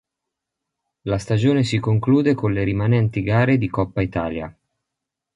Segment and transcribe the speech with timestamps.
[1.03, 4.51] La stagione si conclude con le rimanenti gare di Coppa Italia.